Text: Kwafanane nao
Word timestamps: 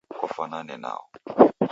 Kwafanane 0.11 0.75
nao 0.83 1.03